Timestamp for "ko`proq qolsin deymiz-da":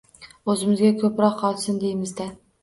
1.03-2.29